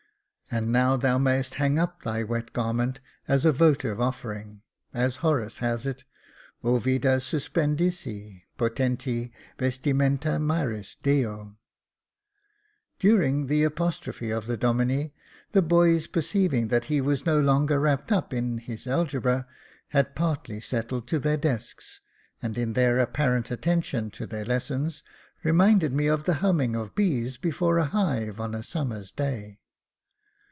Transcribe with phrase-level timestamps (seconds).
[0.49, 4.01] 382 Jacob Faithful and now thou mayest hang up thy wet garment as a votive
[4.01, 4.61] offering;
[4.93, 6.03] as Horace hath it,
[6.61, 11.57] Uvida suspendisse potenti 'uest'imenta inar'is Deo"
[12.99, 15.11] During the apostrophe of the Domine,
[15.53, 19.47] the boys perceiving that he was no longer wrapped up in his algebra,
[19.87, 22.01] had partly settled to their desks,
[22.41, 25.01] and in their apparent attention to their lessons,
[25.43, 29.59] reminded me of the humming of bees before a hive on a summer's day.